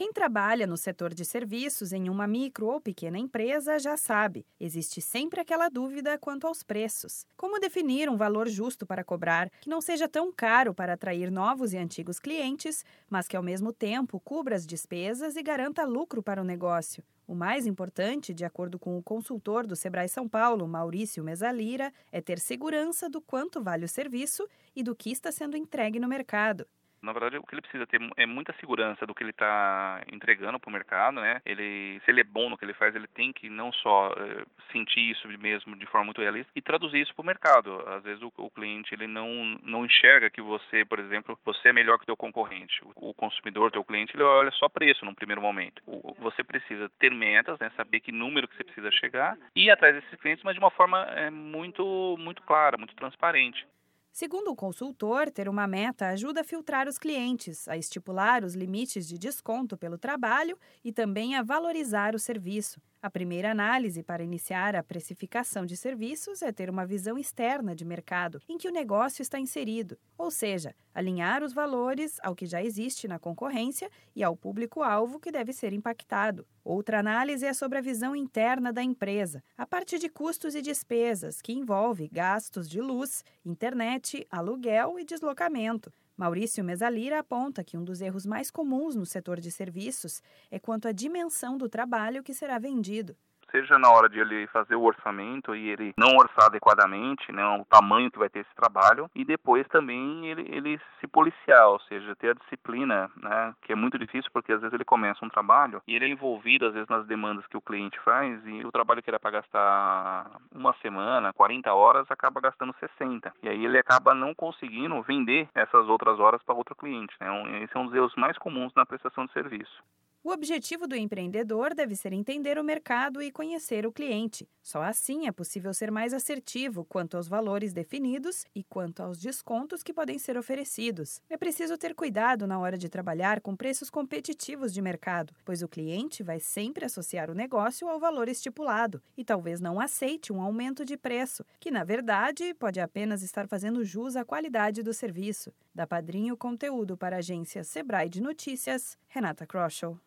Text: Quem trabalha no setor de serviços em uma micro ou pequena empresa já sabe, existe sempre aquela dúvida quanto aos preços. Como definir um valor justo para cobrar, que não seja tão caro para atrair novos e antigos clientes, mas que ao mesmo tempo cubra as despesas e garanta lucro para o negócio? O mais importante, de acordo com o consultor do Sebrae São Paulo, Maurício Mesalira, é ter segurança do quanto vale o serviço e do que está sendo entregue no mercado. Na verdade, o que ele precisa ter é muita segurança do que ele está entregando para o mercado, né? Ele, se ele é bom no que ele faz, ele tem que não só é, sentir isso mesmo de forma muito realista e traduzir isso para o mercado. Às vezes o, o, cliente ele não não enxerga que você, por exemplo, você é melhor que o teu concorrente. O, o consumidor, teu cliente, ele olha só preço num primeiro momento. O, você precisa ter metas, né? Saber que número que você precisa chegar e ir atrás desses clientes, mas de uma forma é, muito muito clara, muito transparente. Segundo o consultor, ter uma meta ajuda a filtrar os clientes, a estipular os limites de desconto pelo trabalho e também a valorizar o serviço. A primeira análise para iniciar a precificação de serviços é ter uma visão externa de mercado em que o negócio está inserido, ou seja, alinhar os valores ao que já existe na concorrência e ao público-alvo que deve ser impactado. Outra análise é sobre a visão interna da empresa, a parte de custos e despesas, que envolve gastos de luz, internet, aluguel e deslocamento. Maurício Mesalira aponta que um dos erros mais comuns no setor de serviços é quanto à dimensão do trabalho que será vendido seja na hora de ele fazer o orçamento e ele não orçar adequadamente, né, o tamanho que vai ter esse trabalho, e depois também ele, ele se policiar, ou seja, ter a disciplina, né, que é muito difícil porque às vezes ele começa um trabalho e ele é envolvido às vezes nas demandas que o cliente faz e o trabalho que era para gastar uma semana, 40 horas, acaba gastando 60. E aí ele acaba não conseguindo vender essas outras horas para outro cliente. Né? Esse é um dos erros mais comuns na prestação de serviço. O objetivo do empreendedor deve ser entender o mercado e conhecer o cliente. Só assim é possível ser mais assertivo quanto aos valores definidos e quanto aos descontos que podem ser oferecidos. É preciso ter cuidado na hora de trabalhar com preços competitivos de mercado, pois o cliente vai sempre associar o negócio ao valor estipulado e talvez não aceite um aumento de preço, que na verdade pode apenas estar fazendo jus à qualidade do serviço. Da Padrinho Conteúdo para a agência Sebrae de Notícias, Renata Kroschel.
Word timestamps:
Quem 0.00 0.14
trabalha 0.14 0.66
no 0.66 0.78
setor 0.78 1.12
de 1.12 1.26
serviços 1.26 1.92
em 1.92 2.08
uma 2.08 2.26
micro 2.26 2.68
ou 2.68 2.80
pequena 2.80 3.18
empresa 3.18 3.78
já 3.78 3.98
sabe, 3.98 4.46
existe 4.58 4.98
sempre 4.98 5.42
aquela 5.42 5.68
dúvida 5.68 6.16
quanto 6.16 6.46
aos 6.46 6.62
preços. 6.62 7.26
Como 7.36 7.60
definir 7.60 8.08
um 8.08 8.16
valor 8.16 8.48
justo 8.48 8.86
para 8.86 9.04
cobrar, 9.04 9.50
que 9.60 9.68
não 9.68 9.82
seja 9.82 10.08
tão 10.08 10.32
caro 10.32 10.72
para 10.72 10.94
atrair 10.94 11.30
novos 11.30 11.74
e 11.74 11.76
antigos 11.76 12.18
clientes, 12.18 12.82
mas 13.10 13.28
que 13.28 13.36
ao 13.36 13.42
mesmo 13.42 13.74
tempo 13.74 14.18
cubra 14.18 14.56
as 14.56 14.66
despesas 14.66 15.36
e 15.36 15.42
garanta 15.42 15.84
lucro 15.84 16.22
para 16.22 16.40
o 16.40 16.46
negócio? 16.46 17.04
O 17.28 17.34
mais 17.34 17.66
importante, 17.66 18.32
de 18.32 18.46
acordo 18.46 18.78
com 18.78 18.96
o 18.96 19.02
consultor 19.02 19.66
do 19.66 19.76
Sebrae 19.76 20.08
São 20.08 20.26
Paulo, 20.26 20.66
Maurício 20.66 21.22
Mesalira, 21.22 21.92
é 22.10 22.22
ter 22.22 22.38
segurança 22.38 23.06
do 23.06 23.20
quanto 23.20 23.62
vale 23.62 23.84
o 23.84 23.88
serviço 23.88 24.48
e 24.74 24.82
do 24.82 24.96
que 24.96 25.10
está 25.10 25.30
sendo 25.30 25.58
entregue 25.58 26.00
no 26.00 26.08
mercado. 26.08 26.66
Na 27.02 27.12
verdade, 27.12 27.38
o 27.38 27.42
que 27.42 27.54
ele 27.54 27.62
precisa 27.62 27.86
ter 27.86 28.00
é 28.16 28.26
muita 28.26 28.52
segurança 28.60 29.06
do 29.06 29.14
que 29.14 29.22
ele 29.22 29.30
está 29.30 30.02
entregando 30.12 30.58
para 30.60 30.68
o 30.68 30.72
mercado, 30.72 31.20
né? 31.20 31.40
Ele, 31.46 32.00
se 32.04 32.10
ele 32.10 32.20
é 32.20 32.24
bom 32.24 32.50
no 32.50 32.58
que 32.58 32.64
ele 32.64 32.74
faz, 32.74 32.94
ele 32.94 33.06
tem 33.06 33.32
que 33.32 33.48
não 33.48 33.72
só 33.72 34.12
é, 34.16 34.44
sentir 34.72 35.10
isso 35.10 35.26
mesmo 35.38 35.76
de 35.76 35.86
forma 35.86 36.06
muito 36.06 36.20
realista 36.20 36.50
e 36.54 36.60
traduzir 36.60 37.00
isso 37.00 37.14
para 37.14 37.22
o 37.22 37.26
mercado. 37.26 37.82
Às 37.88 38.02
vezes 38.02 38.22
o, 38.22 38.32
o, 38.36 38.50
cliente 38.50 38.94
ele 38.94 39.06
não 39.06 39.58
não 39.62 39.84
enxerga 39.84 40.30
que 40.30 40.42
você, 40.42 40.84
por 40.84 40.98
exemplo, 40.98 41.38
você 41.44 41.68
é 41.68 41.72
melhor 41.72 41.96
que 41.98 42.04
o 42.04 42.06
teu 42.06 42.16
concorrente. 42.16 42.80
O, 42.84 43.10
o 43.10 43.14
consumidor, 43.14 43.70
teu 43.70 43.84
cliente, 43.84 44.14
ele 44.14 44.22
olha 44.22 44.50
só 44.52 44.68
preço 44.68 45.04
num 45.04 45.14
primeiro 45.14 45.40
momento. 45.40 45.82
O, 45.86 46.14
você 46.18 46.44
precisa 46.44 46.90
ter 46.98 47.12
metas, 47.12 47.58
né? 47.58 47.70
Saber 47.76 48.00
que 48.00 48.12
número 48.12 48.46
que 48.46 48.56
você 48.56 48.64
precisa 48.64 48.90
chegar 48.92 49.36
e 49.54 49.64
ir 49.64 49.70
atrás 49.70 49.94
desses 49.94 50.20
clientes, 50.20 50.44
mas 50.44 50.54
de 50.54 50.60
uma 50.60 50.70
forma 50.70 51.02
é, 51.04 51.30
muito 51.30 52.16
muito 52.18 52.42
clara, 52.42 52.76
muito 52.76 52.94
transparente. 52.94 53.66
Segundo 54.12 54.50
o 54.50 54.56
consultor, 54.56 55.30
ter 55.30 55.48
uma 55.48 55.66
meta 55.66 56.08
ajuda 56.08 56.40
a 56.40 56.44
filtrar 56.44 56.88
os 56.88 56.98
clientes, 56.98 57.66
a 57.68 57.76
estipular 57.76 58.44
os 58.44 58.54
limites 58.54 59.06
de 59.06 59.18
desconto 59.18 59.76
pelo 59.76 59.98
trabalho 59.98 60.58
e 60.84 60.92
também 60.92 61.34
a 61.36 61.42
valorizar 61.42 62.14
o 62.14 62.18
serviço. 62.18 62.80
A 63.02 63.08
primeira 63.08 63.50
análise 63.50 64.02
para 64.02 64.22
iniciar 64.22 64.76
a 64.76 64.82
precificação 64.82 65.64
de 65.64 65.74
serviços 65.74 66.42
é 66.42 66.52
ter 66.52 66.68
uma 66.68 66.84
visão 66.84 67.16
externa 67.16 67.74
de 67.74 67.82
mercado 67.82 68.42
em 68.46 68.58
que 68.58 68.68
o 68.68 68.72
negócio 68.72 69.22
está 69.22 69.40
inserido, 69.40 69.98
ou 70.18 70.30
seja, 70.30 70.74
alinhar 70.92 71.42
os 71.42 71.54
valores 71.54 72.18
ao 72.22 72.34
que 72.34 72.44
já 72.44 72.62
existe 72.62 73.08
na 73.08 73.18
concorrência 73.18 73.88
e 74.14 74.22
ao 74.22 74.36
público-alvo 74.36 75.18
que 75.18 75.32
deve 75.32 75.50
ser 75.50 75.72
impactado. 75.72 76.46
Outra 76.62 76.98
análise 76.98 77.46
é 77.46 77.54
sobre 77.54 77.78
a 77.78 77.80
visão 77.80 78.14
interna 78.14 78.70
da 78.70 78.82
empresa, 78.82 79.42
a 79.56 79.64
parte 79.64 79.98
de 79.98 80.10
custos 80.10 80.54
e 80.54 80.60
despesas, 80.60 81.40
que 81.40 81.54
envolve 81.54 82.06
gastos 82.06 82.68
de 82.68 82.82
luz, 82.82 83.24
internet, 83.46 84.26
aluguel 84.30 84.98
e 84.98 85.06
deslocamento. 85.06 85.90
Maurício 86.20 86.62
Mesalira 86.62 87.18
aponta 87.18 87.64
que 87.64 87.78
um 87.78 87.82
dos 87.82 88.02
erros 88.02 88.26
mais 88.26 88.50
comuns 88.50 88.94
no 88.94 89.06
setor 89.06 89.40
de 89.40 89.50
serviços 89.50 90.22
é 90.50 90.58
quanto 90.58 90.86
à 90.86 90.92
dimensão 90.92 91.56
do 91.56 91.66
trabalho 91.66 92.22
que 92.22 92.34
será 92.34 92.58
vendido 92.58 93.16
seja 93.50 93.78
na 93.78 93.90
hora 93.90 94.08
de 94.08 94.18
ele 94.18 94.46
fazer 94.48 94.74
o 94.74 94.82
orçamento 94.82 95.54
e 95.54 95.68
ele 95.68 95.94
não 95.96 96.16
orçar 96.16 96.46
adequadamente, 96.46 97.30
né, 97.32 97.44
o 97.58 97.64
tamanho 97.64 98.10
que 98.10 98.18
vai 98.18 98.28
ter 98.28 98.40
esse 98.40 98.54
trabalho, 98.54 99.10
e 99.14 99.24
depois 99.24 99.66
também 99.68 100.26
ele, 100.26 100.46
ele 100.50 100.80
se 101.00 101.06
policiar, 101.06 101.68
ou 101.68 101.80
seja, 101.80 102.16
ter 102.16 102.30
a 102.30 102.34
disciplina, 102.34 103.10
né, 103.16 103.54
que 103.62 103.72
é 103.72 103.76
muito 103.76 103.98
difícil 103.98 104.30
porque 104.32 104.52
às 104.52 104.60
vezes 104.60 104.74
ele 104.74 104.84
começa 104.84 105.24
um 105.24 105.28
trabalho 105.28 105.82
e 105.86 105.94
ele 105.94 106.06
é 106.06 106.08
envolvido 106.08 106.66
às 106.66 106.74
vezes 106.74 106.88
nas 106.88 107.06
demandas 107.06 107.46
que 107.46 107.56
o 107.56 107.60
cliente 107.60 107.98
faz 108.00 108.40
e 108.46 108.64
o 108.64 108.72
trabalho 108.72 109.02
que 109.02 109.10
era 109.10 109.20
para 109.20 109.30
gastar 109.30 110.40
uma 110.54 110.74
semana, 110.82 111.32
40 111.32 111.72
horas, 111.72 112.06
acaba 112.10 112.40
gastando 112.40 112.74
60. 112.78 113.32
E 113.42 113.48
aí 113.48 113.64
ele 113.64 113.78
acaba 113.78 114.14
não 114.14 114.34
conseguindo 114.34 115.00
vender 115.02 115.48
essas 115.54 115.88
outras 115.88 116.18
horas 116.18 116.42
para 116.42 116.54
outro 116.54 116.74
cliente. 116.74 117.14
Né? 117.20 117.62
Esse 117.62 117.76
é 117.76 117.80
um 117.80 117.86
dos 117.86 117.94
erros 117.94 118.14
mais 118.16 118.36
comuns 118.38 118.72
na 118.74 118.86
prestação 118.86 119.26
de 119.26 119.32
serviço. 119.32 119.82
O 120.22 120.32
objetivo 120.32 120.86
do 120.86 120.94
empreendedor 120.94 121.74
deve 121.74 121.96
ser 121.96 122.12
entender 122.12 122.58
o 122.58 122.62
mercado 122.62 123.22
e 123.22 123.32
conhecer 123.32 123.86
o 123.86 123.92
cliente. 123.92 124.46
Só 124.62 124.82
assim 124.82 125.26
é 125.26 125.32
possível 125.32 125.72
ser 125.72 125.90
mais 125.90 126.12
assertivo 126.12 126.84
quanto 126.84 127.16
aos 127.16 127.26
valores 127.26 127.72
definidos 127.72 128.44
e 128.54 128.62
quanto 128.62 129.02
aos 129.02 129.18
descontos 129.18 129.82
que 129.82 129.94
podem 129.94 130.18
ser 130.18 130.36
oferecidos. 130.36 131.22
É 131.30 131.38
preciso 131.38 131.78
ter 131.78 131.94
cuidado 131.94 132.46
na 132.46 132.58
hora 132.58 132.76
de 132.76 132.90
trabalhar 132.90 133.40
com 133.40 133.56
preços 133.56 133.88
competitivos 133.88 134.74
de 134.74 134.82
mercado, 134.82 135.32
pois 135.42 135.62
o 135.62 135.68
cliente 135.68 136.22
vai 136.22 136.38
sempre 136.38 136.84
associar 136.84 137.30
o 137.30 137.34
negócio 137.34 137.88
ao 137.88 137.98
valor 137.98 138.28
estipulado 138.28 139.02
e 139.16 139.24
talvez 139.24 139.58
não 139.58 139.80
aceite 139.80 140.34
um 140.34 140.42
aumento 140.42 140.84
de 140.84 140.98
preço, 140.98 141.46
que 141.58 141.70
na 141.70 141.82
verdade 141.82 142.52
pode 142.52 142.78
apenas 142.78 143.22
estar 143.22 143.48
fazendo 143.48 143.82
jus 143.86 144.16
à 144.16 144.24
qualidade 144.24 144.82
do 144.82 144.92
serviço. 144.92 145.50
Da 145.74 145.86
Padrinho 145.86 146.36
Conteúdo 146.36 146.94
para 146.94 147.16
a 147.16 147.20
agência 147.20 147.64
Sebrae 147.64 148.10
de 148.10 148.20
Notícias, 148.20 148.98
Renata 149.08 149.46
Kroschel. 149.46 149.98